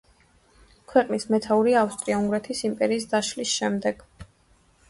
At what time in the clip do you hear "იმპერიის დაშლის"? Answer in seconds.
2.71-3.55